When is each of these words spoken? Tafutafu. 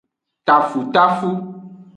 Tafutafu. 0.45 1.29